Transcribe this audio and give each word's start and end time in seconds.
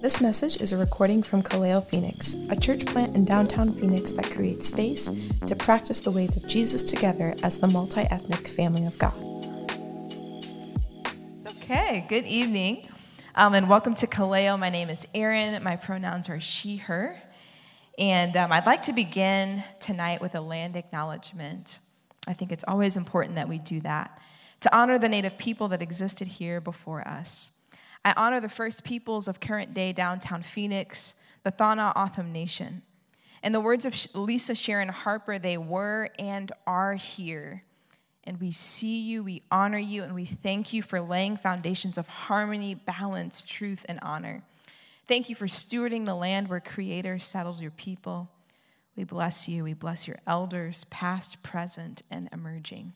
This 0.00 0.20
message 0.20 0.60
is 0.60 0.72
a 0.72 0.76
recording 0.76 1.24
from 1.24 1.42
Kaleo 1.42 1.84
Phoenix, 1.84 2.36
a 2.50 2.56
church 2.56 2.86
plant 2.86 3.16
in 3.16 3.24
downtown 3.24 3.74
Phoenix 3.74 4.12
that 4.12 4.30
creates 4.30 4.68
space 4.68 5.10
to 5.46 5.56
practice 5.56 6.00
the 6.00 6.10
ways 6.12 6.36
of 6.36 6.46
Jesus 6.46 6.84
together 6.84 7.34
as 7.42 7.58
the 7.58 7.66
multi 7.66 8.02
ethnic 8.02 8.46
family 8.46 8.86
of 8.86 8.96
God. 8.96 9.14
Okay. 11.46 12.06
Good 12.08 12.26
evening, 12.26 12.88
um, 13.34 13.54
and 13.54 13.68
welcome 13.68 13.94
to 13.96 14.06
Kaleo. 14.06 14.58
My 14.58 14.70
name 14.70 14.88
is 14.88 15.06
Erin. 15.14 15.60
My 15.62 15.74
pronouns 15.74 16.28
are 16.28 16.40
she, 16.40 16.76
her. 16.76 17.20
And 17.98 18.36
um, 18.36 18.52
I'd 18.52 18.66
like 18.66 18.82
to 18.82 18.92
begin 18.92 19.64
tonight 19.80 20.20
with 20.20 20.36
a 20.36 20.40
land 20.40 20.76
acknowledgement. 20.76 21.80
I 22.26 22.34
think 22.34 22.52
it's 22.52 22.64
always 22.68 22.96
important 22.96 23.34
that 23.34 23.48
we 23.48 23.58
do 23.58 23.80
that 23.80 24.16
to 24.60 24.76
honor 24.76 24.98
the 24.98 25.08
Native 25.08 25.38
people 25.38 25.68
that 25.68 25.82
existed 25.82 26.28
here 26.28 26.60
before 26.60 27.06
us. 27.06 27.50
I 28.08 28.14
honor 28.16 28.40
the 28.40 28.48
first 28.48 28.84
peoples 28.84 29.28
of 29.28 29.38
current 29.38 29.74
day 29.74 29.92
downtown 29.92 30.42
Phoenix, 30.42 31.14
the 31.42 31.52
Tohono 31.52 31.94
O'odham 31.94 32.32
Nation. 32.32 32.80
In 33.42 33.52
the 33.52 33.60
words 33.60 33.84
of 33.84 33.94
Lisa 34.14 34.54
Sharon 34.54 34.88
Harper, 34.88 35.38
they 35.38 35.58
were 35.58 36.08
and 36.18 36.50
are 36.66 36.94
here. 36.94 37.64
And 38.24 38.40
we 38.40 38.50
see 38.50 38.98
you, 38.98 39.22
we 39.22 39.42
honor 39.50 39.76
you, 39.76 40.04
and 40.04 40.14
we 40.14 40.24
thank 40.24 40.72
you 40.72 40.80
for 40.80 41.02
laying 41.02 41.36
foundations 41.36 41.98
of 41.98 42.08
harmony, 42.08 42.74
balance, 42.74 43.42
truth, 43.42 43.84
and 43.90 43.98
honor. 44.00 44.42
Thank 45.06 45.28
you 45.28 45.34
for 45.34 45.46
stewarding 45.46 46.06
the 46.06 46.14
land 46.14 46.48
where 46.48 46.60
Creator 46.60 47.18
settled 47.18 47.60
your 47.60 47.72
people. 47.72 48.30
We 48.96 49.04
bless 49.04 49.46
you. 49.50 49.64
We 49.64 49.74
bless 49.74 50.08
your 50.08 50.18
elders, 50.26 50.84
past, 50.84 51.42
present, 51.42 52.00
and 52.10 52.30
emerging. 52.32 52.94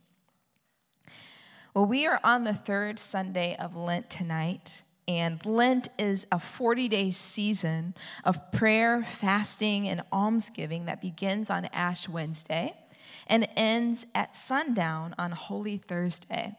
Well, 1.74 1.84
we 1.84 2.06
are 2.06 2.18
on 2.24 2.44
the 2.44 2.54
third 2.54 2.98
Sunday 2.98 3.54
of 3.58 3.76
Lent 3.76 4.08
tonight. 4.08 4.84
And 5.08 5.44
Lent 5.44 5.88
is 5.98 6.26
a 6.30 6.38
40 6.38 6.88
day 6.88 7.10
season 7.10 7.94
of 8.24 8.52
prayer, 8.52 9.02
fasting, 9.02 9.88
and 9.88 10.02
almsgiving 10.12 10.84
that 10.86 11.00
begins 11.00 11.50
on 11.50 11.66
Ash 11.66 12.08
Wednesday 12.08 12.74
and 13.26 13.48
ends 13.56 14.06
at 14.14 14.34
sundown 14.34 15.14
on 15.18 15.32
Holy 15.32 15.76
Thursday. 15.76 16.56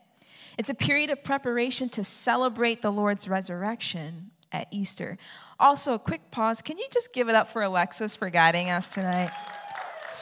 It's 0.58 0.70
a 0.70 0.76
period 0.76 1.10
of 1.10 1.24
preparation 1.24 1.90
to 1.90 2.04
celebrate 2.04 2.82
the 2.82 2.92
Lord's 2.92 3.28
resurrection 3.28 4.32
at 4.52 4.68
Easter. 4.72 5.18
Also, 5.60 5.94
a 5.94 6.00
quick 6.00 6.30
pause. 6.30 6.62
Can 6.62 6.78
you 6.78 6.88
just 6.92 7.14
give 7.14 7.30
it 7.30 7.36
up 7.36 7.50
for 7.50 7.64
Alexis 7.64 8.16
for 8.16 8.30
guiding 8.30 8.70
us 8.70 8.94
tonight? 8.94 9.32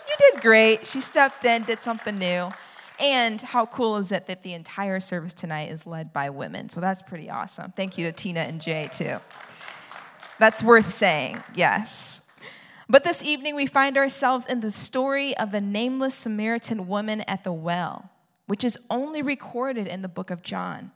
You 0.07 0.15
did 0.31 0.41
great. 0.41 0.87
She 0.87 1.01
stepped 1.01 1.43
in, 1.45 1.63
did 1.63 1.83
something 1.83 2.17
new. 2.17 2.51
And 3.01 3.41
how 3.41 3.65
cool 3.65 3.97
is 3.97 4.11
it 4.11 4.27
that 4.27 4.43
the 4.43 4.53
entire 4.53 4.99
service 4.99 5.33
tonight 5.33 5.71
is 5.71 5.87
led 5.87 6.13
by 6.13 6.29
women? 6.29 6.69
So 6.69 6.79
that's 6.79 7.01
pretty 7.01 7.31
awesome. 7.31 7.73
Thank 7.75 7.97
you 7.97 8.05
to 8.05 8.11
Tina 8.11 8.41
and 8.41 8.61
Jay, 8.61 8.89
too. 8.93 9.17
That's 10.37 10.63
worth 10.63 10.93
saying, 10.93 11.41
yes. 11.55 12.21
But 12.87 13.03
this 13.03 13.23
evening, 13.23 13.55
we 13.55 13.65
find 13.65 13.97
ourselves 13.97 14.45
in 14.45 14.59
the 14.59 14.69
story 14.69 15.35
of 15.37 15.51
the 15.51 15.61
nameless 15.61 16.13
Samaritan 16.13 16.87
woman 16.87 17.21
at 17.21 17.43
the 17.43 17.51
well, 17.53 18.11
which 18.45 18.63
is 18.63 18.77
only 18.89 19.23
recorded 19.23 19.87
in 19.87 20.03
the 20.03 20.07
book 20.07 20.29
of 20.29 20.43
John. 20.43 20.91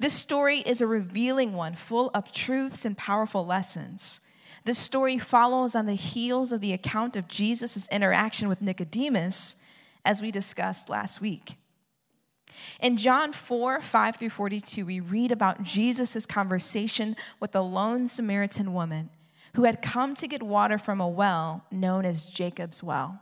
This 0.00 0.14
story 0.14 0.58
is 0.60 0.80
a 0.80 0.86
revealing 0.86 1.52
one, 1.52 1.74
full 1.74 2.10
of 2.12 2.32
truths 2.32 2.84
and 2.84 2.98
powerful 2.98 3.46
lessons. 3.46 4.20
This 4.64 4.78
story 4.78 5.16
follows 5.18 5.76
on 5.76 5.86
the 5.86 5.94
heels 5.94 6.50
of 6.50 6.60
the 6.60 6.72
account 6.72 7.14
of 7.14 7.28
Jesus' 7.28 7.88
interaction 7.88 8.48
with 8.48 8.60
Nicodemus 8.62 9.56
as 10.04 10.20
we 10.22 10.30
discussed 10.30 10.88
last 10.88 11.20
week. 11.20 11.56
In 12.80 12.96
John 12.96 13.32
4 13.32 13.80
5 13.80 14.16
through 14.16 14.30
42, 14.30 14.84
we 14.86 15.00
read 15.00 15.32
about 15.32 15.62
Jesus' 15.62 16.26
conversation 16.26 17.16
with 17.38 17.54
a 17.54 17.60
lone 17.60 18.08
Samaritan 18.08 18.72
woman 18.72 19.10
who 19.54 19.64
had 19.64 19.82
come 19.82 20.14
to 20.14 20.28
get 20.28 20.42
water 20.42 20.78
from 20.78 21.00
a 21.00 21.08
well 21.08 21.64
known 21.70 22.04
as 22.04 22.28
Jacob's 22.28 22.82
Well, 22.82 23.20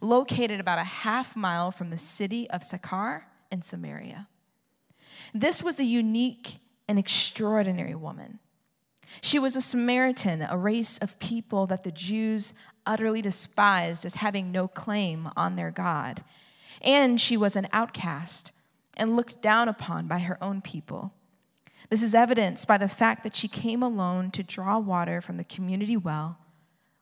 located 0.00 0.60
about 0.60 0.78
a 0.78 0.84
half 0.84 1.36
mile 1.36 1.70
from 1.70 1.90
the 1.90 1.98
city 1.98 2.48
of 2.50 2.64
Sychar 2.64 3.26
in 3.50 3.62
Samaria. 3.62 4.28
This 5.32 5.62
was 5.62 5.80
a 5.80 5.84
unique 5.84 6.58
and 6.88 6.98
extraordinary 6.98 7.94
woman. 7.94 8.40
She 9.20 9.38
was 9.38 9.56
a 9.56 9.60
Samaritan, 9.60 10.42
a 10.42 10.56
race 10.56 10.98
of 10.98 11.18
people 11.18 11.66
that 11.66 11.84
the 11.84 11.90
Jews 11.90 12.54
utterly 12.86 13.22
despised 13.22 14.04
as 14.04 14.16
having 14.16 14.52
no 14.52 14.68
claim 14.68 15.28
on 15.36 15.56
their 15.56 15.70
God. 15.70 16.22
And 16.82 17.20
she 17.20 17.36
was 17.36 17.56
an 17.56 17.68
outcast 17.72 18.52
and 18.96 19.16
looked 19.16 19.40
down 19.40 19.68
upon 19.68 20.06
by 20.06 20.20
her 20.20 20.42
own 20.42 20.60
people. 20.60 21.12
This 21.90 22.02
is 22.02 22.14
evidenced 22.14 22.66
by 22.66 22.78
the 22.78 22.88
fact 22.88 23.22
that 23.24 23.36
she 23.36 23.48
came 23.48 23.82
alone 23.82 24.30
to 24.32 24.42
draw 24.42 24.78
water 24.78 25.20
from 25.20 25.36
the 25.36 25.44
community 25.44 25.96
well, 25.96 26.38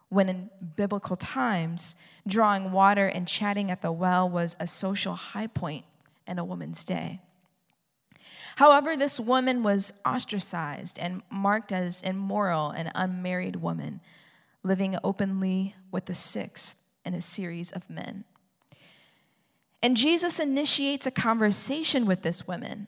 when 0.09 0.29
in 0.29 0.51
biblical 0.77 1.17
times, 1.17 1.97
drawing 2.27 2.73
water 2.73 3.07
and 3.07 3.27
chatting 3.27 3.71
at 3.71 3.83
the 3.83 3.93
well 3.93 4.29
was 4.29 4.57
a 4.61 4.67
social 4.67 5.15
high 5.15 5.47
point 5.47 5.85
in 6.27 6.39
a 6.39 6.45
woman's 6.45 6.85
day. 6.85 7.21
However, 8.57 8.97
this 8.97 9.19
woman 9.19 9.63
was 9.63 9.93
ostracized 10.05 10.99
and 10.99 11.23
marked 11.31 11.73
as 11.73 12.03
immoral 12.03 12.71
and 12.71 12.91
unmarried 12.95 13.57
woman 13.57 14.01
living 14.63 14.97
openly 15.03 15.75
with 15.91 16.07
the 16.07 16.15
sixth 16.15 16.77
in 17.05 17.15
a 17.15 17.21
series 17.21 17.73
of 17.73 17.91
men. 17.91 18.25
And 19.83 19.97
Jesus 19.97 20.39
initiates 20.39 21.07
a 21.07 21.11
conversation 21.11 22.07
with 22.07 22.23
this 22.23 22.47
woman. 22.47 22.87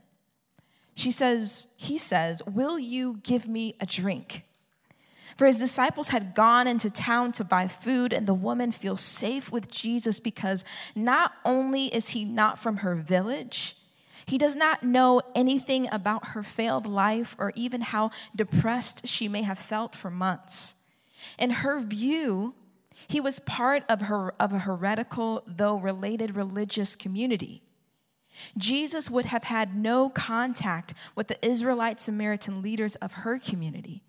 She 0.94 1.10
says, 1.10 1.66
He 1.76 1.98
says, 1.98 2.41
Will 2.46 2.78
you 2.78 3.20
give 3.25 3.48
me 3.48 3.75
a 3.81 3.86
drink? 3.86 4.44
For 5.36 5.46
his 5.46 5.58
disciples 5.58 6.10
had 6.10 6.34
gone 6.34 6.69
into 6.69 6.91
town 6.91 7.32
to 7.32 7.42
buy 7.42 7.66
food, 7.66 8.12
and 8.12 8.28
the 8.28 8.34
woman 8.34 8.70
feels 8.70 9.00
safe 9.00 9.50
with 9.50 9.69
Jesus 9.69 10.20
because 10.20 10.64
not 10.94 11.32
only 11.44 11.86
is 11.86 12.10
he 12.10 12.25
not 12.25 12.56
from 12.56 12.78
her 12.78 12.94
village, 12.94 13.76
he 14.27 14.39
does 14.39 14.57
not 14.57 14.83
know 14.83 15.21
anything 15.35 15.89
about 15.93 16.29
her 16.29 16.43
failed 16.43 16.87
life 16.87 17.35
or 17.39 17.53
even 17.55 17.81
how 17.81 18.11
depressed 18.35 19.07
she 19.07 19.29
may 19.29 19.43
have 19.43 19.59
felt 19.59 19.95
for 19.95 20.11
months. 20.11 20.77
In 21.39 21.51
her 21.51 21.81
view, 21.81 22.55
he 23.09 23.21
was 23.21 23.39
part 23.39 23.85
of, 23.89 24.03
her, 24.03 24.35
of 24.41 24.53
a 24.53 24.61
heretical, 24.61 25.43
though 25.47 25.77
related 25.77 26.37
religious 26.37 26.97
community. 26.97 27.62
Jesus 28.59 29.11
would 29.11 29.27
have 29.27 29.45
had 29.45 29.77
no 29.77 30.09
contact 30.09 30.95
with 31.15 31.29
the 31.29 31.47
Israelite 31.47 32.01
Samaritan 32.01 32.62
leaders 32.62 32.97
of 32.97 33.12
her 33.12 33.39
community. 33.39 34.03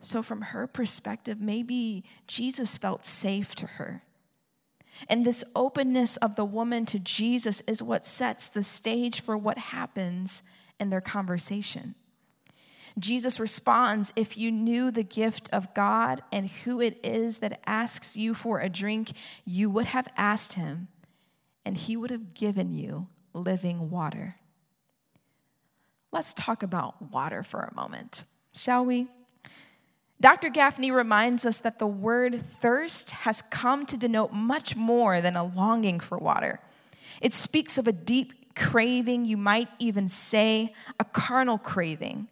So, 0.00 0.22
from 0.22 0.42
her 0.42 0.66
perspective, 0.66 1.40
maybe 1.40 2.04
Jesus 2.26 2.76
felt 2.76 3.06
safe 3.06 3.54
to 3.56 3.66
her. 3.66 4.02
And 5.08 5.24
this 5.24 5.44
openness 5.54 6.16
of 6.18 6.36
the 6.36 6.44
woman 6.44 6.86
to 6.86 6.98
Jesus 6.98 7.60
is 7.62 7.82
what 7.82 8.06
sets 8.06 8.48
the 8.48 8.62
stage 8.62 9.20
for 9.20 9.36
what 9.36 9.58
happens 9.58 10.42
in 10.80 10.90
their 10.90 11.00
conversation. 11.00 11.94
Jesus 12.98 13.38
responds 13.38 14.12
If 14.16 14.36
you 14.36 14.50
knew 14.50 14.90
the 14.90 15.02
gift 15.02 15.48
of 15.52 15.74
God 15.74 16.22
and 16.32 16.48
who 16.48 16.80
it 16.80 16.98
is 17.04 17.38
that 17.38 17.60
asks 17.66 18.16
you 18.16 18.34
for 18.34 18.60
a 18.60 18.68
drink, 18.68 19.12
you 19.44 19.68
would 19.70 19.86
have 19.86 20.08
asked 20.16 20.54
him, 20.54 20.88
and 21.64 21.76
he 21.76 21.96
would 21.96 22.10
have 22.10 22.34
given 22.34 22.72
you 22.72 23.08
living 23.34 23.90
water. 23.90 24.36
Let's 26.10 26.32
talk 26.32 26.62
about 26.62 27.10
water 27.12 27.42
for 27.42 27.60
a 27.60 27.74
moment, 27.74 28.24
shall 28.54 28.84
we? 28.84 29.08
Dr. 30.20 30.48
Gafney 30.48 30.92
reminds 30.92 31.44
us 31.44 31.58
that 31.58 31.78
the 31.78 31.86
word 31.86 32.42
thirst 32.42 33.10
has 33.10 33.42
come 33.42 33.84
to 33.86 33.96
denote 33.96 34.32
much 34.32 34.74
more 34.74 35.20
than 35.20 35.36
a 35.36 35.44
longing 35.44 36.00
for 36.00 36.16
water. 36.16 36.60
It 37.20 37.34
speaks 37.34 37.76
of 37.76 37.86
a 37.86 37.92
deep 37.92 38.54
craving, 38.54 39.26
you 39.26 39.36
might 39.36 39.68
even 39.78 40.08
say 40.08 40.74
a 40.98 41.04
carnal 41.04 41.58
craving. 41.58 42.28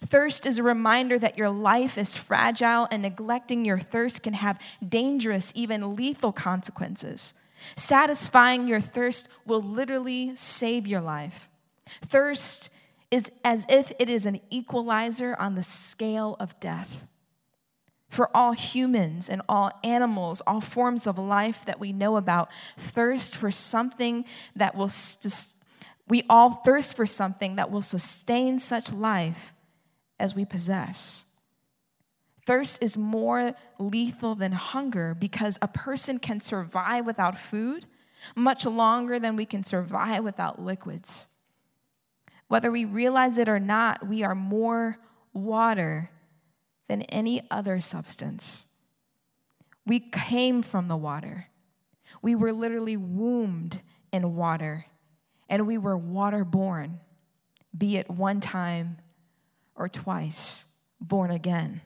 Thirst 0.00 0.46
is 0.46 0.58
a 0.58 0.62
reminder 0.62 1.18
that 1.18 1.36
your 1.36 1.50
life 1.50 1.98
is 1.98 2.16
fragile 2.16 2.86
and 2.90 3.02
neglecting 3.02 3.64
your 3.64 3.78
thirst 3.78 4.22
can 4.22 4.34
have 4.34 4.60
dangerous, 4.86 5.52
even 5.54 5.96
lethal 5.96 6.32
consequences. 6.32 7.34
Satisfying 7.76 8.68
your 8.68 8.80
thirst 8.80 9.28
will 9.44 9.60
literally 9.60 10.34
save 10.36 10.86
your 10.86 11.00
life. 11.00 11.48
Thirst 12.02 12.70
is 13.10 13.30
as 13.44 13.66
if 13.68 13.92
it 13.98 14.08
is 14.08 14.24
an 14.24 14.40
equalizer 14.50 15.36
on 15.38 15.54
the 15.54 15.62
scale 15.62 16.36
of 16.40 16.58
death. 16.60 17.06
For 18.14 18.30
all 18.32 18.52
humans 18.52 19.28
and 19.28 19.42
all 19.48 19.72
animals, 19.82 20.40
all 20.46 20.60
forms 20.60 21.08
of 21.08 21.18
life 21.18 21.64
that 21.64 21.80
we 21.80 21.92
know 21.92 22.16
about, 22.16 22.48
thirst 22.76 23.36
for 23.36 23.50
something 23.50 24.24
that 24.54 24.76
will, 24.76 24.88
we 26.06 26.22
all 26.30 26.52
thirst 26.52 26.94
for 26.94 27.06
something 27.06 27.56
that 27.56 27.72
will 27.72 27.82
sustain 27.82 28.60
such 28.60 28.92
life 28.92 29.52
as 30.20 30.32
we 30.32 30.44
possess. 30.44 31.24
Thirst 32.46 32.80
is 32.80 32.96
more 32.96 33.54
lethal 33.80 34.36
than 34.36 34.52
hunger 34.52 35.16
because 35.18 35.58
a 35.60 35.66
person 35.66 36.20
can 36.20 36.40
survive 36.40 37.04
without 37.06 37.36
food 37.36 37.84
much 38.36 38.64
longer 38.64 39.18
than 39.18 39.34
we 39.34 39.44
can 39.44 39.64
survive 39.64 40.22
without 40.22 40.62
liquids. 40.62 41.26
Whether 42.46 42.70
we 42.70 42.84
realize 42.84 43.38
it 43.38 43.48
or 43.48 43.58
not, 43.58 44.06
we 44.06 44.22
are 44.22 44.36
more 44.36 44.98
water 45.32 46.10
than 46.88 47.02
any 47.02 47.42
other 47.50 47.80
substance. 47.80 48.66
We 49.86 50.00
came 50.00 50.62
from 50.62 50.88
the 50.88 50.96
water. 50.96 51.48
We 52.22 52.34
were 52.34 52.52
literally 52.52 52.96
wombed 52.96 53.82
in 54.12 54.34
water, 54.34 54.86
and 55.48 55.66
we 55.66 55.76
were 55.76 55.98
waterborn, 55.98 57.00
be 57.76 57.96
it 57.96 58.08
one 58.08 58.40
time 58.40 58.98
or 59.74 59.88
twice, 59.88 60.66
born 61.00 61.30
again. 61.30 61.82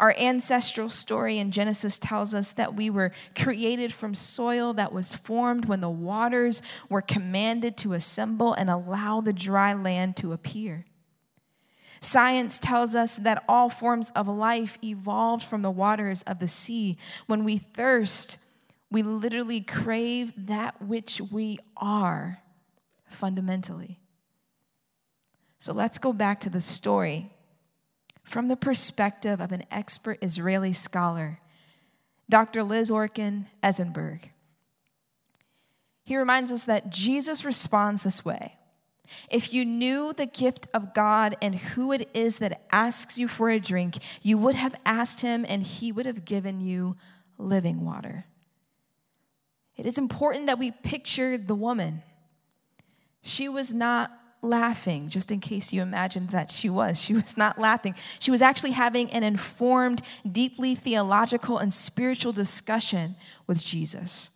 Our 0.00 0.14
ancestral 0.18 0.88
story 0.88 1.38
in 1.38 1.50
Genesis 1.50 1.98
tells 1.98 2.34
us 2.34 2.52
that 2.52 2.74
we 2.74 2.90
were 2.90 3.12
created 3.36 3.92
from 3.92 4.14
soil 4.14 4.72
that 4.74 4.92
was 4.92 5.14
formed 5.14 5.66
when 5.66 5.80
the 5.80 5.90
waters 5.90 6.62
were 6.88 7.02
commanded 7.02 7.76
to 7.78 7.92
assemble 7.92 8.54
and 8.54 8.70
allow 8.70 9.20
the 9.20 9.32
dry 9.32 9.74
land 9.74 10.16
to 10.18 10.32
appear. 10.32 10.86
Science 12.02 12.58
tells 12.58 12.96
us 12.96 13.16
that 13.18 13.44
all 13.48 13.70
forms 13.70 14.10
of 14.16 14.26
life 14.26 14.76
evolved 14.82 15.44
from 15.44 15.62
the 15.62 15.70
waters 15.70 16.22
of 16.24 16.40
the 16.40 16.48
sea. 16.48 16.98
When 17.26 17.44
we 17.44 17.58
thirst, 17.58 18.38
we 18.90 19.04
literally 19.04 19.60
crave 19.60 20.32
that 20.36 20.82
which 20.82 21.20
we 21.30 21.60
are 21.76 22.42
fundamentally. 23.06 24.00
So 25.60 25.72
let's 25.72 25.98
go 25.98 26.12
back 26.12 26.40
to 26.40 26.50
the 26.50 26.60
story 26.60 27.30
from 28.24 28.48
the 28.48 28.56
perspective 28.56 29.40
of 29.40 29.52
an 29.52 29.62
expert 29.70 30.18
Israeli 30.22 30.72
scholar, 30.72 31.38
Dr. 32.28 32.64
Liz 32.64 32.90
Orkin 32.90 33.46
Eisenberg. 33.62 34.28
He 36.02 36.16
reminds 36.16 36.50
us 36.50 36.64
that 36.64 36.90
Jesus 36.90 37.44
responds 37.44 38.02
this 38.02 38.24
way 38.24 38.56
If 39.30 39.52
you 39.52 39.64
knew 39.64 40.12
the 40.12 40.26
gift 40.26 40.68
of 40.72 40.94
God 40.94 41.36
and 41.42 41.54
who 41.54 41.92
it 41.92 42.08
is 42.14 42.38
that 42.38 42.62
asks 42.72 43.18
you 43.18 43.28
for 43.28 43.50
a 43.50 43.60
drink, 43.60 43.98
you 44.22 44.38
would 44.38 44.54
have 44.54 44.74
asked 44.84 45.20
him 45.20 45.44
and 45.48 45.62
he 45.62 45.92
would 45.92 46.06
have 46.06 46.24
given 46.24 46.60
you 46.60 46.96
living 47.38 47.84
water. 47.84 48.26
It 49.76 49.86
is 49.86 49.98
important 49.98 50.46
that 50.46 50.58
we 50.58 50.70
picture 50.70 51.36
the 51.36 51.54
woman. 51.54 52.02
She 53.22 53.48
was 53.48 53.72
not 53.72 54.12
laughing, 54.42 55.08
just 55.08 55.30
in 55.30 55.40
case 55.40 55.72
you 55.72 55.82
imagined 55.82 56.30
that 56.30 56.50
she 56.50 56.68
was. 56.68 57.00
She 57.00 57.14
was 57.14 57.36
not 57.36 57.58
laughing. 57.58 57.94
She 58.18 58.30
was 58.30 58.42
actually 58.42 58.72
having 58.72 59.10
an 59.10 59.22
informed, 59.22 60.02
deeply 60.30 60.74
theological 60.74 61.58
and 61.58 61.72
spiritual 61.72 62.32
discussion 62.32 63.16
with 63.46 63.64
Jesus. 63.64 64.30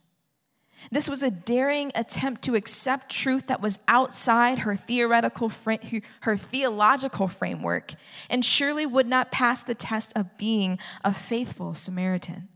This 0.90 1.08
was 1.08 1.22
a 1.22 1.30
daring 1.30 1.90
attempt 1.94 2.42
to 2.42 2.54
accept 2.54 3.10
truth 3.10 3.48
that 3.48 3.60
was 3.60 3.78
outside 3.88 4.60
her 4.60 4.76
theoretical 4.76 5.50
her 6.20 6.36
theological 6.36 7.28
framework 7.28 7.94
and 8.30 8.44
surely 8.44 8.86
would 8.86 9.06
not 9.06 9.32
pass 9.32 9.62
the 9.62 9.74
test 9.74 10.12
of 10.16 10.36
being 10.38 10.78
a 11.04 11.12
faithful 11.12 11.74
Samaritan. 11.74 12.48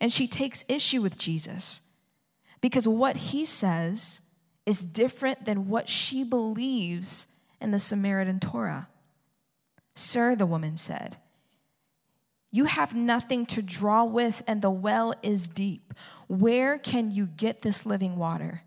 And 0.00 0.12
she 0.12 0.26
takes 0.26 0.64
issue 0.68 1.02
with 1.02 1.18
Jesus 1.18 1.82
because 2.60 2.86
what 2.86 3.16
he 3.16 3.44
says 3.44 4.20
is 4.66 4.84
different 4.84 5.44
than 5.44 5.68
what 5.68 5.88
she 5.88 6.24
believes 6.24 7.26
in 7.60 7.70
the 7.70 7.80
Samaritan 7.80 8.40
Torah. 8.40 8.88
Sir, 9.94 10.36
the 10.36 10.46
woman 10.46 10.76
said, 10.76 11.16
You 12.50 12.64
have 12.64 12.94
nothing 12.94 13.46
to 13.46 13.62
draw 13.62 14.04
with, 14.04 14.42
and 14.46 14.62
the 14.62 14.70
well 14.70 15.14
is 15.22 15.48
deep. 15.48 15.94
Where 16.28 16.78
can 16.78 17.10
you 17.10 17.26
get 17.26 17.62
this 17.62 17.84
living 17.84 18.16
water? 18.16 18.62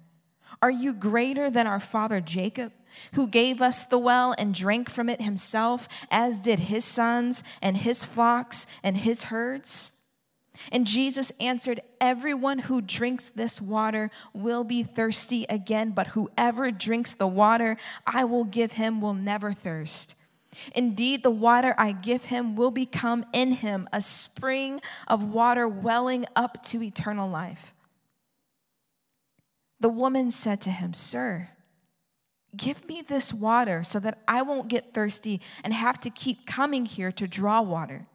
Are 0.62 0.72
you 0.72 0.94
greater 0.94 1.50
than 1.50 1.68
our 1.68 1.80
father 1.80 2.22
Jacob, 2.22 2.74
who 3.14 3.28
gave 3.28 3.62
us 3.62 3.86
the 3.86 3.98
well 3.98 4.36
and 4.38 4.54
drank 4.54 4.90
from 4.90 5.10
it 5.10 5.22
himself, 5.22 5.88
as 6.12 6.40
did 6.40 6.60
his 6.60 6.86
sons 6.86 7.44
and 7.62 7.78
his 7.78 8.04
flocks 8.04 8.68
and 8.84 8.98
his 8.98 9.24
herds? 9.26 9.94
And 10.72 10.86
Jesus 10.86 11.32
answered, 11.40 11.82
Everyone 12.00 12.60
who 12.60 12.82
drinks 12.82 13.30
this 13.30 13.62
water 13.62 14.12
will 14.34 14.64
be 14.64 14.84
thirsty 14.84 15.46
again, 15.50 15.92
but 15.92 16.08
whoever 16.08 16.72
drinks 16.72 17.14
the 17.14 17.28
water 17.28 17.78
I 18.06 18.26
will 18.26 18.44
give 18.44 18.74
him 18.74 19.02
will 19.02 19.14
never 19.14 19.54
thirst. 19.54 20.16
Indeed, 20.76 21.24
the 21.24 21.32
water 21.32 21.74
I 21.78 21.92
give 21.92 22.26
him 22.26 22.56
will 22.56 22.72
become 22.72 23.26
in 23.34 23.54
him 23.54 23.88
a 23.94 24.02
spring 24.02 24.82
of 25.08 25.24
water 25.24 25.68
welling 25.68 26.26
up 26.36 26.64
to 26.66 26.84
eternal 26.84 27.30
life. 27.30 27.74
The 29.80 29.90
woman 29.90 30.30
said 30.30 30.62
to 30.62 30.70
him, 30.70 30.94
Sir, 30.94 31.50
give 32.56 32.88
me 32.88 33.02
this 33.02 33.34
water 33.34 33.84
so 33.84 34.00
that 34.00 34.20
I 34.28 34.42
won't 34.42 34.68
get 34.68 34.94
thirsty 34.94 35.42
and 35.64 35.74
have 35.74 36.00
to 36.02 36.10
keep 36.10 36.46
coming 36.46 36.86
here 36.86 37.12
to 37.14 37.28
draw 37.28 37.62
water. 37.62 38.08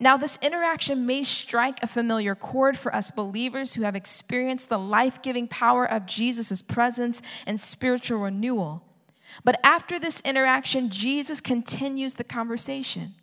Now, 0.00 0.16
this 0.16 0.38
interaction 0.40 1.06
may 1.06 1.24
strike 1.24 1.82
a 1.82 1.88
familiar 1.88 2.36
chord 2.36 2.78
for 2.78 2.94
us 2.94 3.10
believers 3.10 3.74
who 3.74 3.82
have 3.82 3.96
experienced 3.96 4.68
the 4.68 4.78
life 4.78 5.22
giving 5.22 5.48
power 5.48 5.84
of 5.84 6.06
Jesus' 6.06 6.62
presence 6.62 7.20
and 7.46 7.60
spiritual 7.60 8.18
renewal. 8.18 8.84
But 9.44 9.60
after 9.62 9.98
this 9.98 10.20
interaction, 10.22 10.90
Jesus 10.90 11.40
continues 11.40 12.14
the 12.14 12.24
conversation. 12.24 13.14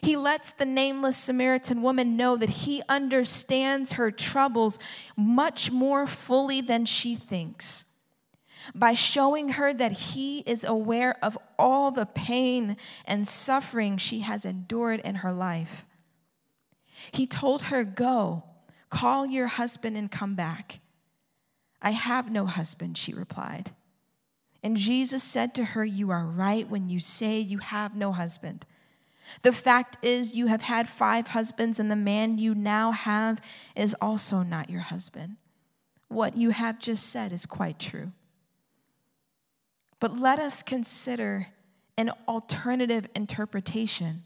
He 0.00 0.16
lets 0.16 0.52
the 0.52 0.64
nameless 0.64 1.16
Samaritan 1.16 1.82
woman 1.82 2.16
know 2.16 2.36
that 2.36 2.48
he 2.48 2.82
understands 2.88 3.92
her 3.92 4.10
troubles 4.10 4.78
much 5.16 5.70
more 5.70 6.06
fully 6.06 6.60
than 6.60 6.86
she 6.86 7.14
thinks 7.14 7.84
by 8.74 8.92
showing 8.92 9.50
her 9.50 9.74
that 9.74 9.92
He 9.92 10.40
is 10.40 10.64
aware 10.64 11.16
of 11.24 11.38
all 11.58 11.90
the 11.90 12.06
pain 12.06 12.76
and 13.04 13.26
suffering 13.26 13.96
she 13.96 14.20
has 14.20 14.44
endured 14.44 15.00
in 15.00 15.16
her 15.16 15.32
life. 15.32 15.86
He 17.10 17.26
told 17.26 17.64
her, 17.64 17.84
Go, 17.84 18.44
call 18.90 19.26
your 19.26 19.48
husband 19.48 19.96
and 19.96 20.10
come 20.10 20.34
back. 20.34 20.80
I 21.80 21.90
have 21.90 22.30
no 22.30 22.46
husband, 22.46 22.96
she 22.96 23.12
replied. 23.12 23.72
And 24.62 24.76
Jesus 24.76 25.22
said 25.22 25.54
to 25.54 25.64
her, 25.64 25.84
You 25.84 26.10
are 26.10 26.24
right 26.24 26.68
when 26.68 26.88
you 26.88 27.00
say 27.00 27.40
you 27.40 27.58
have 27.58 27.96
no 27.96 28.12
husband. 28.12 28.64
The 29.42 29.52
fact 29.52 29.96
is, 30.02 30.36
you 30.36 30.46
have 30.46 30.62
had 30.62 30.88
five 30.88 31.28
husbands, 31.28 31.80
and 31.80 31.90
the 31.90 31.96
man 31.96 32.38
you 32.38 32.54
now 32.54 32.92
have 32.92 33.40
is 33.74 33.96
also 34.00 34.42
not 34.42 34.70
your 34.70 34.80
husband. 34.80 35.36
What 36.08 36.36
you 36.36 36.50
have 36.50 36.78
just 36.78 37.06
said 37.06 37.32
is 37.32 37.46
quite 37.46 37.78
true. 37.78 38.12
But 39.98 40.18
let 40.18 40.38
us 40.38 40.62
consider 40.62 41.48
an 41.96 42.10
alternative 42.28 43.08
interpretation. 43.14 44.24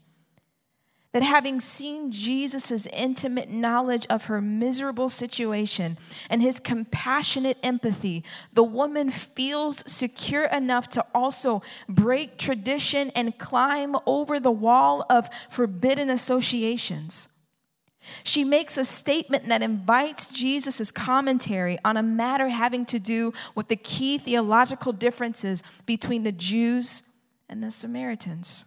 That 1.17 1.23
having 1.23 1.59
seen 1.59 2.11
Jesus' 2.11 2.85
intimate 2.93 3.49
knowledge 3.49 4.05
of 4.07 4.25
her 4.25 4.39
miserable 4.39 5.09
situation 5.09 5.97
and 6.29 6.43
his 6.43 6.59
compassionate 6.59 7.57
empathy, 7.63 8.23
the 8.53 8.61
woman 8.61 9.09
feels 9.09 9.83
secure 9.91 10.45
enough 10.45 10.87
to 10.89 11.03
also 11.15 11.63
break 11.89 12.37
tradition 12.37 13.09
and 13.15 13.35
climb 13.39 13.95
over 14.05 14.39
the 14.39 14.51
wall 14.51 15.07
of 15.09 15.27
forbidden 15.49 16.11
associations. 16.11 17.29
She 18.23 18.43
makes 18.43 18.77
a 18.77 18.85
statement 18.85 19.47
that 19.47 19.63
invites 19.63 20.27
Jesus' 20.27 20.91
commentary 20.91 21.79
on 21.83 21.97
a 21.97 22.03
matter 22.03 22.49
having 22.49 22.85
to 22.85 22.99
do 22.99 23.33
with 23.55 23.69
the 23.69 23.75
key 23.75 24.19
theological 24.19 24.93
differences 24.93 25.63
between 25.87 26.21
the 26.21 26.31
Jews 26.31 27.01
and 27.49 27.63
the 27.63 27.71
Samaritans. 27.71 28.65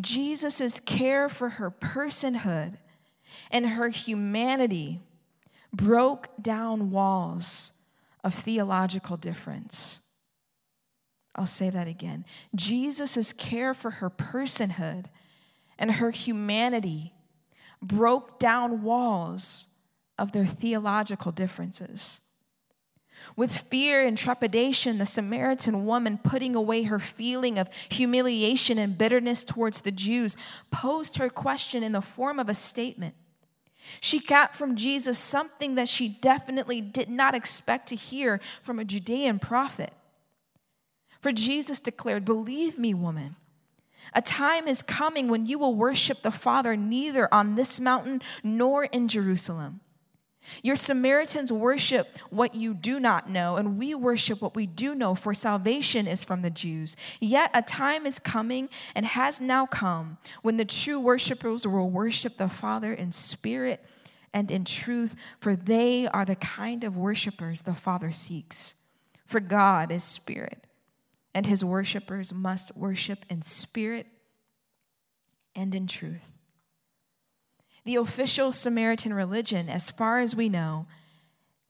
Jesus' 0.00 0.80
care 0.80 1.28
for 1.28 1.50
her 1.50 1.70
personhood 1.70 2.78
and 3.50 3.66
her 3.66 3.88
humanity 3.88 5.00
broke 5.72 6.28
down 6.40 6.90
walls 6.90 7.72
of 8.24 8.34
theological 8.34 9.16
difference. 9.16 10.00
I'll 11.34 11.46
say 11.46 11.70
that 11.70 11.86
again. 11.86 12.24
Jesus' 12.54 13.32
care 13.32 13.74
for 13.74 13.90
her 13.90 14.10
personhood 14.10 15.06
and 15.78 15.92
her 15.92 16.10
humanity 16.10 17.12
broke 17.80 18.40
down 18.40 18.82
walls 18.82 19.68
of 20.18 20.32
their 20.32 20.46
theological 20.46 21.30
differences. 21.30 22.20
With 23.36 23.52
fear 23.70 24.04
and 24.04 24.18
trepidation, 24.18 24.98
the 24.98 25.06
Samaritan 25.06 25.86
woman, 25.86 26.18
putting 26.18 26.54
away 26.54 26.84
her 26.84 26.98
feeling 26.98 27.58
of 27.58 27.68
humiliation 27.88 28.78
and 28.78 28.98
bitterness 28.98 29.44
towards 29.44 29.82
the 29.82 29.92
Jews, 29.92 30.36
posed 30.70 31.16
her 31.16 31.28
question 31.28 31.82
in 31.82 31.92
the 31.92 32.00
form 32.00 32.38
of 32.38 32.48
a 32.48 32.54
statement. 32.54 33.14
She 34.00 34.18
got 34.18 34.54
from 34.54 34.76
Jesus 34.76 35.18
something 35.18 35.74
that 35.76 35.88
she 35.88 36.08
definitely 36.08 36.80
did 36.80 37.08
not 37.08 37.34
expect 37.34 37.88
to 37.88 37.96
hear 37.96 38.40
from 38.62 38.78
a 38.78 38.84
Judean 38.84 39.38
prophet. 39.38 39.92
For 41.20 41.32
Jesus 41.32 41.80
declared, 41.80 42.24
Believe 42.24 42.78
me, 42.78 42.94
woman. 42.94 43.36
A 44.14 44.22
time 44.22 44.68
is 44.68 44.82
coming 44.82 45.28
when 45.28 45.46
you 45.46 45.58
will 45.58 45.74
worship 45.74 46.20
the 46.20 46.30
Father 46.30 46.76
neither 46.76 47.32
on 47.32 47.56
this 47.56 47.78
mountain 47.78 48.22
nor 48.42 48.84
in 48.84 49.08
Jerusalem. 49.08 49.80
Your 50.62 50.76
Samaritans 50.76 51.52
worship 51.52 52.18
what 52.30 52.54
you 52.54 52.74
do 52.74 53.00
not 53.00 53.28
know, 53.28 53.56
and 53.56 53.78
we 53.78 53.94
worship 53.94 54.40
what 54.40 54.54
we 54.54 54.66
do 54.66 54.94
know, 54.94 55.14
for 55.14 55.34
salvation 55.34 56.06
is 56.06 56.24
from 56.24 56.42
the 56.42 56.50
Jews. 56.50 56.96
Yet 57.20 57.50
a 57.54 57.62
time 57.62 58.06
is 58.06 58.18
coming 58.18 58.68
and 58.94 59.06
has 59.06 59.40
now 59.40 59.66
come 59.66 60.18
when 60.42 60.56
the 60.56 60.64
true 60.64 61.00
worshipers 61.00 61.66
will 61.66 61.90
worship 61.90 62.36
the 62.36 62.48
Father 62.48 62.92
in 62.92 63.12
spirit 63.12 63.84
and 64.32 64.50
in 64.50 64.64
truth, 64.64 65.14
for 65.40 65.56
they 65.56 66.06
are 66.06 66.24
the 66.24 66.36
kind 66.36 66.84
of 66.84 66.96
worshipers 66.96 67.62
the 67.62 67.74
Father 67.74 68.10
seeks. 68.10 68.74
For 69.26 69.40
God 69.40 69.90
is 69.90 70.04
spirit, 70.04 70.66
and 71.34 71.46
his 71.46 71.64
worshipers 71.64 72.32
must 72.32 72.76
worship 72.76 73.24
in 73.28 73.42
spirit 73.42 74.06
and 75.54 75.74
in 75.74 75.86
truth. 75.86 76.30
The 77.88 77.96
official 77.96 78.52
Samaritan 78.52 79.14
religion, 79.14 79.70
as 79.70 79.90
far 79.90 80.18
as 80.18 80.36
we 80.36 80.50
know, 80.50 80.84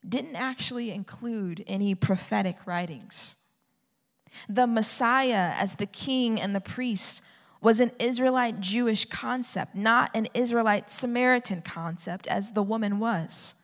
didn't 0.04 0.34
actually 0.34 0.90
include 0.90 1.62
any 1.68 1.94
prophetic 1.94 2.66
writings. 2.66 3.36
The 4.48 4.66
Messiah 4.66 5.52
as 5.54 5.76
the 5.76 5.86
king 5.86 6.40
and 6.40 6.56
the 6.56 6.60
priest 6.60 7.22
was 7.60 7.78
an 7.78 7.92
Israelite 8.00 8.58
Jewish 8.58 9.04
concept, 9.04 9.76
not 9.76 10.10
an 10.12 10.26
Israelite 10.34 10.90
Samaritan 10.90 11.62
concept, 11.62 12.26
as 12.26 12.50
the 12.50 12.64
woman 12.64 12.98
was. 12.98 13.54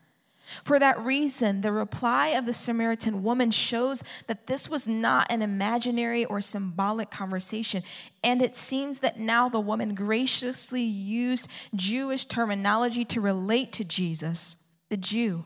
For 0.62 0.78
that 0.78 0.98
reason, 1.00 1.60
the 1.60 1.72
reply 1.72 2.28
of 2.28 2.46
the 2.46 2.52
Samaritan 2.52 3.22
woman 3.22 3.50
shows 3.50 4.02
that 4.26 4.46
this 4.46 4.68
was 4.68 4.86
not 4.86 5.26
an 5.30 5.42
imaginary 5.42 6.24
or 6.24 6.40
symbolic 6.40 7.10
conversation. 7.10 7.82
And 8.22 8.42
it 8.42 8.54
seems 8.54 9.00
that 9.00 9.18
now 9.18 9.48
the 9.48 9.60
woman 9.60 9.94
graciously 9.94 10.82
used 10.82 11.48
Jewish 11.74 12.24
terminology 12.26 13.04
to 13.06 13.20
relate 13.20 13.72
to 13.74 13.84
Jesus, 13.84 14.56
the 14.90 14.96
Jew. 14.96 15.44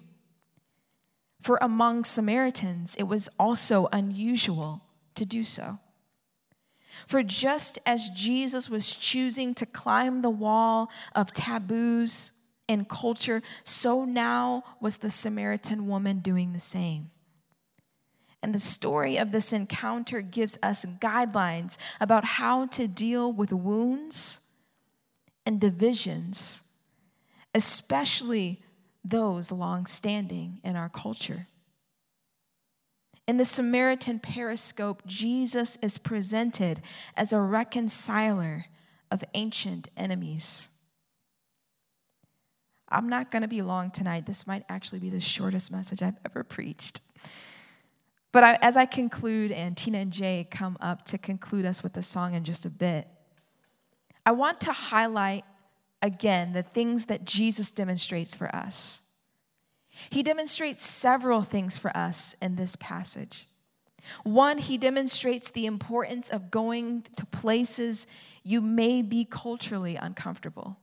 For 1.40 1.59
among 1.62 2.05
Samaritans, 2.05 2.97
it 2.97 3.05
was 3.05 3.28
also 3.38 3.88
unusual 3.93 4.83
to 5.14 5.25
do 5.25 5.45
so. 5.45 5.78
For 7.07 7.23
just 7.23 7.78
as 7.87 8.11
Jesus 8.11 8.69
was 8.69 8.95
choosing 8.95 9.55
to 9.55 9.67
climb 9.67 10.23
the 10.23 10.31
wall 10.31 10.90
of 11.14 11.33
taboos, 11.33 12.33
and 12.69 12.89
culture, 12.89 13.43
so 13.65 14.05
now 14.05 14.65
was 14.81 14.99
the 14.99 15.11
Samaritan 15.11 15.89
woman 15.89 16.19
doing 16.19 16.53
the 16.53 16.61
same. 16.61 17.11
And 18.43 18.55
the 18.55 18.61
story 18.61 19.17
of 19.17 19.33
this 19.33 19.53
encounter 19.53 20.21
gives 20.21 20.59
us 20.63 20.85
guidelines 20.85 21.77
about 22.01 22.25
how 22.25 22.67
to 22.67 22.87
deal 22.87 23.33
with 23.33 23.53
wounds 23.53 24.41
and 25.45 25.61
divisions, 25.61 26.63
especially 27.55 28.63
those 29.05 29.51
long 29.51 29.87
standing 29.87 30.59
in 30.63 30.77
our 30.77 30.89
culture. 30.89 31.49
In 33.27 33.39
the 33.39 33.45
Samaritan 33.45 34.21
pericope, 34.21 35.05
Jesus 35.05 35.77
is 35.83 35.99
presented 35.99 36.81
as 37.17 37.33
a 37.33 37.41
reconciler 37.41 38.67
of 39.11 39.25
ancient 39.35 39.89
enemies. 39.97 40.69
I'm 42.88 43.09
not 43.09 43.30
going 43.30 43.42
to 43.42 43.49
be 43.49 43.62
long 43.62 43.90
tonight. 43.90 44.26
This 44.26 44.47
might 44.47 44.64
actually 44.68 45.00
be 45.00 45.11
the 45.11 45.21
shortest 45.21 45.71
message 45.71 46.02
I've 46.02 46.18
ever 46.25 46.42
preached. 46.42 47.00
But 48.33 48.45
I, 48.45 48.59
as 48.61 48.76
I 48.76 48.87
conclude, 48.87 49.52
and 49.52 49.76
Tina 49.76 49.99
and 49.99 50.12
Jay 50.12 50.47
come 50.50 50.76
up 50.80 51.04
to 51.07 51.18
conclude 51.18 51.66
us 51.66 51.83
with 51.83 51.97
a 51.97 52.02
song 52.02 52.35
in 52.35 52.45
just 52.45 52.64
a 52.64 52.71
bit, 52.71 53.09
I 54.25 54.33
want 54.33 54.61
to 54.62 54.73
highlight 54.73 55.45
again 56.02 56.52
the 56.52 56.62
things 56.62 57.07
that 57.07 57.25
Jesus 57.25 57.71
demonstrates 57.71 58.35
for 58.35 58.54
us. 58.54 59.02
He 60.11 60.23
demonstrates 60.23 60.87
several 60.87 61.42
things 61.42 61.76
for 61.76 61.95
us 61.97 62.37
in 62.40 62.57
this 62.57 62.76
passage. 62.76 63.49
One, 64.23 64.59
he 64.59 64.78
demonstrates 64.78 65.50
the 65.50 65.66
importance 65.66 66.30
of 66.30 66.50
going 66.50 67.04
to 67.16 67.26
places 67.26 68.07
you 68.42 68.61
may 68.61 69.02
be 69.02 69.25
culturally 69.25 69.97
uncomfortable. 69.97 70.78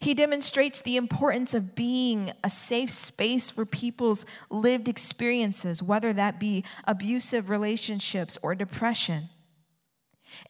He 0.00 0.14
demonstrates 0.14 0.80
the 0.80 0.96
importance 0.96 1.54
of 1.54 1.74
being 1.74 2.32
a 2.44 2.50
safe 2.50 2.90
space 2.90 3.50
for 3.50 3.64
people's 3.64 4.24
lived 4.50 4.88
experiences, 4.88 5.82
whether 5.82 6.12
that 6.12 6.38
be 6.38 6.64
abusive 6.84 7.48
relationships 7.48 8.38
or 8.42 8.54
depression. 8.54 9.30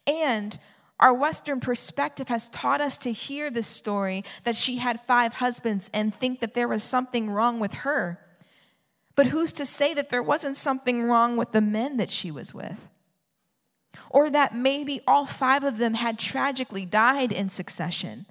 And 0.07 0.59
our 0.99 1.15
Western 1.15 1.61
perspective 1.61 2.29
has 2.29 2.51
taught 2.51 2.81
us 2.81 2.99
to 2.99 3.13
hear 3.13 3.51
this 3.51 3.67
story 3.67 4.25
that 4.45 4.57
she 4.57 4.77
had 4.77 5.01
five 5.07 5.35
husbands 5.35 5.91
and 5.95 6.15
think 6.15 6.41
that 6.41 6.55
there 6.55 6.69
was 6.69 6.83
something 6.83 7.31
wrong 7.31 7.59
with 7.59 7.73
her. 7.73 8.21
But 9.17 9.29
who's 9.29 9.53
to 9.55 9.67
say 9.67 9.95
that 9.95 10.11
there 10.11 10.23
wasn't 10.23 10.57
something 10.57 11.05
wrong 11.05 11.37
with 11.37 11.53
the 11.53 11.61
men 11.61 11.97
that 11.97 12.11
she 12.11 12.31
was 12.31 12.55
with? 12.55 12.77
Or 14.11 14.29
that 14.29 14.55
maybe 14.55 15.01
all 15.07 15.25
five 15.25 15.65
of 15.65 15.79
them 15.79 15.95
had 15.95 16.19
tragically 16.19 16.85
died 16.85 17.33
in 17.33 17.49
succession 17.49 18.27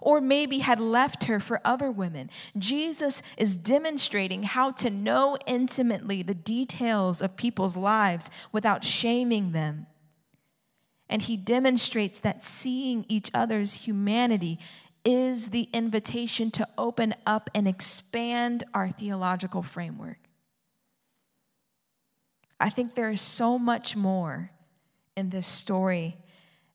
or 0.00 0.20
maybe 0.20 0.58
had 0.58 0.80
left 0.80 1.24
her 1.24 1.40
for 1.40 1.60
other 1.64 1.90
women. 1.90 2.30
Jesus 2.56 3.22
is 3.36 3.56
demonstrating 3.56 4.44
how 4.44 4.72
to 4.72 4.90
know 4.90 5.36
intimately 5.46 6.22
the 6.22 6.34
details 6.34 7.20
of 7.20 7.36
people's 7.36 7.76
lives 7.76 8.30
without 8.52 8.84
shaming 8.84 9.52
them. 9.52 9.86
And 11.08 11.22
he 11.22 11.36
demonstrates 11.36 12.20
that 12.20 12.42
seeing 12.42 13.04
each 13.08 13.30
other's 13.34 13.86
humanity 13.86 14.58
is 15.04 15.50
the 15.50 15.68
invitation 15.72 16.50
to 16.52 16.66
open 16.78 17.14
up 17.26 17.50
and 17.54 17.66
expand 17.66 18.64
our 18.72 18.88
theological 18.88 19.62
framework. 19.62 20.18
I 22.60 22.70
think 22.70 22.94
there 22.94 23.10
is 23.10 23.20
so 23.20 23.58
much 23.58 23.96
more 23.96 24.52
in 25.16 25.30
this 25.30 25.46
story 25.46 26.16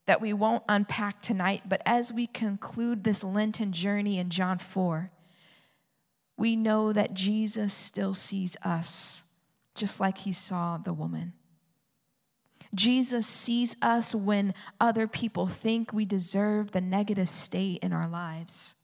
that 0.08 0.22
we 0.22 0.34
won't 0.34 0.64
unpack 0.68 1.22
tonight, 1.22 1.64
but 1.68 1.82
as 1.86 2.12
we 2.12 2.28
conclude 2.28 3.04
this 3.04 3.24
Lenten 3.24 3.72
journey 3.72 4.18
in 4.18 4.30
John 4.30 4.58
4, 4.58 5.12
we 6.38 6.56
know 6.56 6.94
that 6.94 7.14
Jesus 7.14 7.74
still 7.74 8.14
sees 8.14 8.56
us 8.64 9.26
just 9.76 10.00
like 10.00 10.20
he 10.20 10.32
saw 10.32 10.78
the 10.78 10.94
woman. 10.94 11.34
Jesus 12.74 13.28
sees 13.28 13.76
us 13.82 14.16
when 14.16 14.54
other 14.80 15.08
people 15.08 15.48
think 15.48 15.92
we 15.92 16.06
deserve 16.06 16.72
the 16.72 16.82
negative 16.82 17.30
state 17.30 17.80
in 17.82 17.94
our 17.94 18.08
lives. 18.08 18.76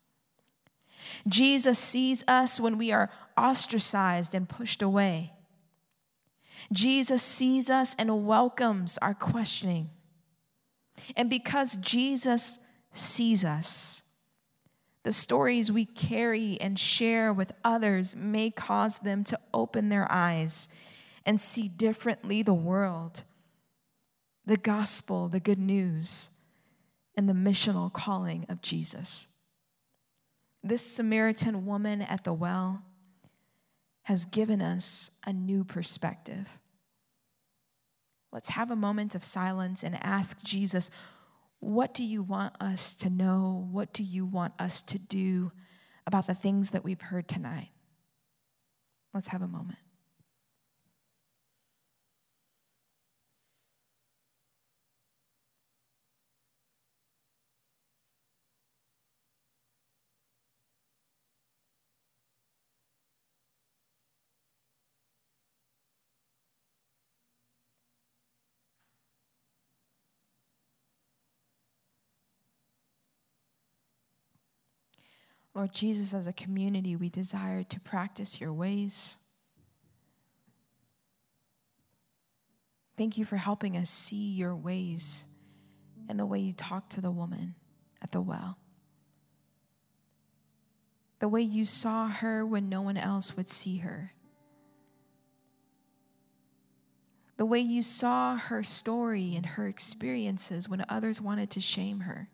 Jesus 1.28 1.80
sees 1.80 2.24
us 2.28 2.60
when 2.60 2.78
we 2.78 2.92
are 2.92 3.10
ostracized 3.38 4.34
and 4.36 4.48
pushed 4.48 4.82
away. 4.82 5.34
Jesus 6.72 7.22
sees 7.22 7.70
us 7.70 7.96
and 8.00 8.26
welcomes 8.26 8.98
our 9.00 9.14
questioning. 9.14 9.90
And 11.16 11.30
because 11.30 11.76
Jesus 11.78 12.60
sees 12.92 13.44
us, 13.44 14.04
the 15.04 15.12
stories 15.12 15.72
we 15.72 15.86
carry 15.86 16.58
and 16.62 16.80
share 16.80 17.34
with 17.34 17.52
others 17.64 18.16
may 18.16 18.50
cause 18.50 19.00
them 19.00 19.24
to 19.26 19.40
open 19.54 19.90
their 19.90 20.10
eyes 20.10 20.70
and 21.26 21.40
see 21.40 21.68
differently 21.68 22.42
the 22.42 22.54
world, 22.54 23.24
the 24.46 24.58
gospel, 24.58 25.28
the 25.28 25.40
good 25.40 25.60
news, 25.60 26.30
and 27.16 27.28
the 27.28 27.34
missional 27.34 27.92
calling 27.92 28.46
of 28.50 28.62
Jesus. 28.62 29.28
This 30.64 30.86
Samaritan 30.86 31.66
woman 31.66 32.02
at 32.02 32.24
the 32.24 32.34
well 32.34 32.84
has 34.04 34.26
given 34.26 34.62
us 34.62 35.12
a 35.26 35.34
new 35.34 35.64
perspective. 35.64 36.60
Let's 38.34 38.50
have 38.50 38.72
a 38.72 38.76
moment 38.76 39.14
of 39.14 39.24
silence 39.24 39.84
and 39.84 40.04
ask 40.04 40.42
Jesus, 40.44 40.90
what 41.60 41.94
do 41.94 42.04
you 42.04 42.24
want 42.24 42.56
us 42.60 42.96
to 42.96 43.10
know? 43.12 43.68
What 43.72 43.94
do 43.94 44.04
you 44.04 44.26
want 44.26 44.54
us 44.58 44.82
to 44.82 44.98
do 44.98 45.52
about 46.08 46.26
the 46.26 46.34
things 46.34 46.72
that 46.72 46.84
we've 46.84 47.00
heard 47.00 47.28
tonight? 47.28 47.70
Let's 49.14 49.28
have 49.28 49.44
a 49.44 49.48
moment. 49.48 49.78
Lord 75.56 75.74
Jesus, 75.74 76.14
as 76.14 76.28
a 76.28 76.34
community, 76.34 76.96
we 76.96 77.10
desire 77.10 77.64
to 77.64 77.80
practice 77.80 78.42
your 78.42 78.54
ways. 78.54 79.18
Thank 82.98 83.18
you 83.18 83.26
for 83.26 83.38
helping 83.38 83.78
us 83.78 83.90
see 83.90 84.32
your 84.32 84.56
ways 84.56 85.28
and 86.10 86.20
the 86.20 86.26
way 86.26 86.40
you 86.40 86.54
talk 86.54 86.90
to 86.90 87.02
the 87.02 87.12
woman 87.12 87.56
at 88.02 88.12
the 88.12 88.22
well. 88.22 88.58
the 91.24 91.30
way 91.30 91.42
you 91.42 91.64
saw 91.64 92.10
her 92.10 92.46
when 92.46 92.68
no 92.68 92.82
one 92.82 92.98
else 92.98 93.38
would 93.38 93.48
see 93.48 93.78
her, 93.78 94.12
the 97.38 97.46
way 97.46 97.62
you 97.62 97.82
saw 97.82 98.36
her 98.36 98.62
story 98.62 99.34
and 99.34 99.46
her 99.46 99.66
experiences 99.70 100.68
when 100.68 100.84
others 100.90 101.22
wanted 101.22 101.50
to 101.50 101.62
shame 101.62 102.02
her. 102.02 102.28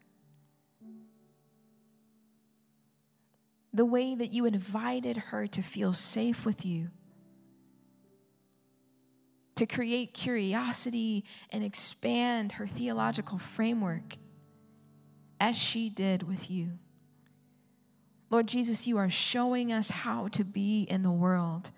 The 3.73 3.85
way 3.85 4.15
that 4.15 4.33
you 4.33 4.45
invited 4.45 5.17
her 5.17 5.47
to 5.47 5.61
feel 5.61 5.93
safe 5.93 6.45
with 6.45 6.65
you 6.65 6.89
to 9.59 9.65
create 9.65 10.13
curiosity 10.13 11.25
and 11.49 11.65
expand 11.65 12.53
her 12.53 12.65
theological 12.65 13.37
framework 13.37 14.15
as 15.37 15.57
she 15.57 15.89
did 15.89 16.23
with 16.23 16.49
you. 16.49 16.79
Lord 18.29 18.47
Jesus, 18.47 18.87
you 18.87 18.97
are 18.97 19.09
showing 19.09 19.73
us 19.73 19.89
how 19.89 20.29
to 20.29 20.45
be 20.45 20.83
in 20.83 21.03
the 21.03 21.11
world, 21.11 21.71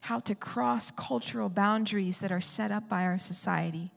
how 0.00 0.18
to 0.20 0.34
cross 0.34 0.90
cultural 0.90 1.50
boundaries 1.50 2.20
that 2.20 2.32
are 2.32 2.40
set 2.40 2.72
up 2.72 2.88
by 2.88 3.02
our 3.04 3.18
society. 3.18 3.92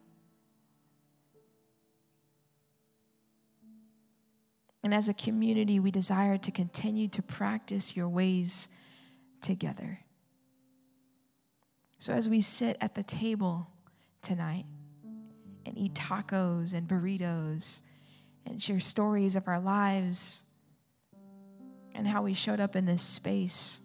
And 4.83 4.93
as 4.93 5.09
a 5.09 5.13
community, 5.13 5.79
we 5.79 5.91
desire 5.91 6.37
to 6.37 6.51
continue 6.51 7.07
to 7.09 7.21
practice 7.21 7.95
your 7.95 8.07
ways 8.07 8.69
together. 9.41 9.99
So 11.97 12.13
as 12.13 12.29
we 12.29 12.39
sit 12.39 12.77
at 12.79 12.95
the 12.95 13.03
table 13.03 13.67
tonight 14.21 14.65
and 15.65 15.77
eat 15.77 15.93
tacos 15.95 16.73
and 16.73 16.87
burritos 16.87 17.81
and 18.45 18.63
share 18.63 18.79
stories 18.79 19.35
of 19.35 19.49
our 19.49 19.59
lives 19.59 20.45
and 21.93 22.07
how 22.07 22.21
we 22.21 22.33
showed 22.33 22.61
up 22.61 22.77
in 22.77 22.85
this 22.85 23.01
space, 23.01 23.81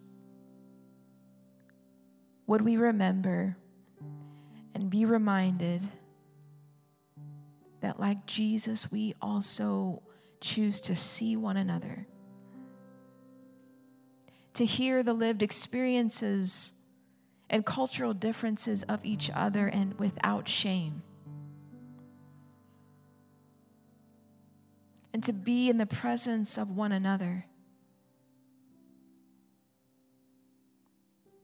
would 2.47 2.63
we 2.63 2.77
remember 2.77 3.57
and 4.77 4.89
be 4.91 5.05
reminded 5.05 5.83
that, 7.81 7.99
like 7.99 8.27
Jesus, 8.27 8.93
we 8.93 9.15
also 9.21 10.04
choose 10.45 10.81
to 10.83 10.95
see 10.95 11.37
one 11.37 11.57
another, 11.57 12.07
to 14.53 14.65
hear 14.65 15.03
the 15.03 15.15
lived 15.15 15.43
experiences 15.43 16.75
and 17.49 17.65
cultural 17.65 18.13
differences 18.13 18.83
of 18.85 19.05
each 19.05 19.31
other 19.35 19.67
and 19.67 19.99
without 19.99 20.49
shame. 20.49 21.03
And 25.13 25.23
to 25.25 25.33
be 25.33 25.71
in 25.71 25.79
the 25.79 25.87
presence 25.87 26.59
of 26.59 26.71
one 26.71 26.93
another 26.93 27.47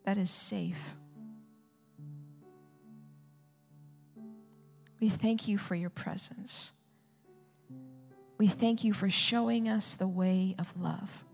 that 0.04 0.16
is 0.16 0.30
safe. 0.30 0.97
We 5.00 5.09
thank 5.09 5.49
you 5.49 5.57
for 5.57 5.75
your 5.75 5.90
presence. 5.90 6.73
We 8.40 8.49
thank 8.49 8.85
you 8.85 8.94
for 8.94 9.11
showing 9.11 9.68
us 9.68 9.97
the 9.97 10.09
way 10.09 10.54
of 10.59 10.73
love. 10.80 11.25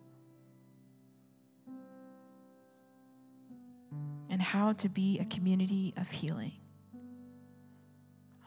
and 4.28 4.42
how 4.42 4.72
to 4.72 4.88
be 4.88 5.20
a 5.20 5.24
community 5.24 5.94
of 5.96 6.10
healing. 6.10 6.52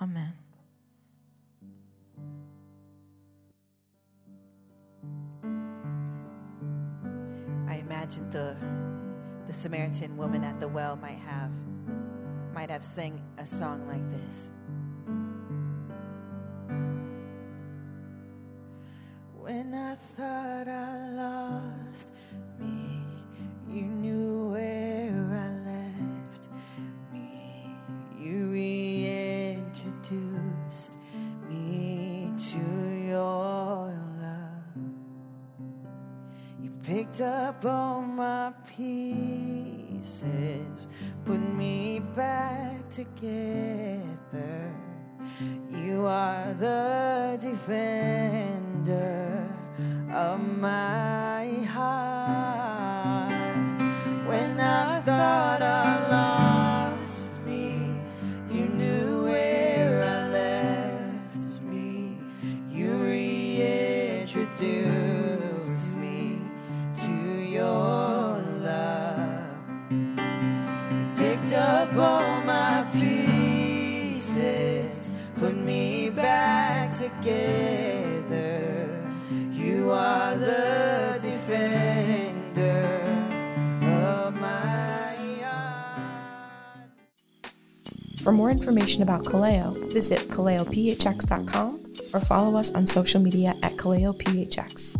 Amen. 0.01 0.33
I 7.67 7.75
imagine 7.75 8.29
the 8.29 8.57
the 9.47 9.53
Samaritan 9.53 10.17
woman 10.17 10.43
at 10.43 10.59
the 10.59 10.67
well 10.67 10.97
might 10.97 11.19
have 11.19 11.49
might 12.53 12.69
have 12.69 12.83
sang 12.83 13.21
a 13.37 13.47
song 13.47 13.87
like 13.87 14.07
this. 14.09 14.51
Thought 20.15 20.67
I 20.67 21.09
lost 21.11 22.09
me, 22.59 23.03
you 23.69 23.83
knew 23.83 24.49
where 24.51 25.13
I 25.31 25.51
left 25.69 26.49
me. 27.13 27.75
You 28.19 28.49
reintroduced 28.51 30.93
me 31.49 32.33
to 32.51 32.59
your 33.07 33.93
love. 34.21 34.75
You 36.61 36.69
picked 36.83 37.21
up 37.21 37.63
all 37.65 38.01
my 38.01 38.51
pieces, 38.75 40.27
put 41.25 41.39
me 41.39 41.99
back 42.15 42.89
together. 42.89 44.73
You 45.69 46.05
are 46.05 46.53
the 46.53 47.37
defender 47.39 49.28
of 50.19 50.39
my 50.59 51.47
heart. 51.75 53.31
When 54.27 54.59
I 54.59 54.99
thought 54.99 55.61
I 55.61 56.09
lost 56.17 57.39
me, 57.45 57.95
you 58.51 58.65
knew 58.65 59.23
where 59.23 60.03
I 60.03 60.27
left 60.41 61.61
me. 61.61 62.17
You 62.69 62.97
reintroduced 62.97 65.95
me 65.95 66.41
to 67.01 67.13
your 67.57 68.41
love. 68.69 69.47
Picked 71.15 71.53
up 71.53 71.95
all 71.95 72.41
my 72.41 72.85
pieces, 72.91 75.09
put 75.37 75.55
me 75.55 76.09
back 76.09 76.97
together. 76.97 78.08
For 88.21 88.33
more 88.33 88.51
information 88.51 89.01
about 89.01 89.25
Kaleo, 89.25 89.91
visit 89.91 90.27
kaleophx.com 90.29 91.93
or 92.13 92.19
follow 92.19 92.57
us 92.59 92.69
on 92.71 92.85
social 92.85 93.19
media 93.19 93.55
at 93.63 93.77
kaleophx. 93.77 94.95